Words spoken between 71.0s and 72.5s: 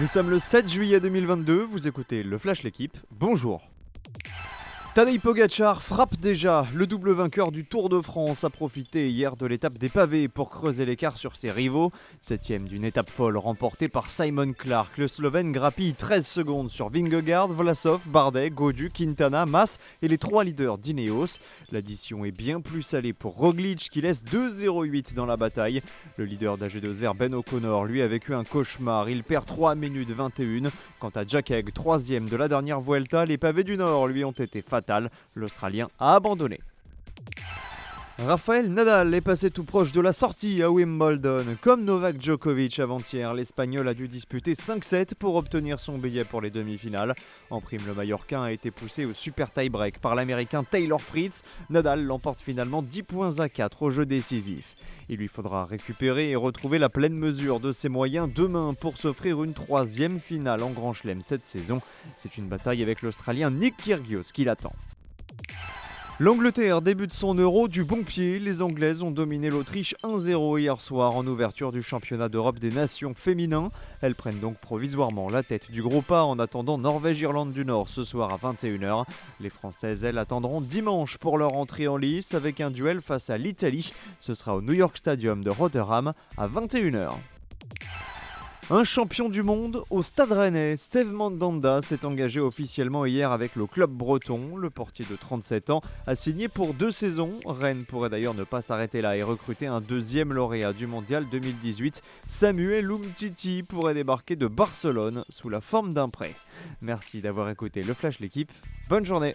en ouverture du championnat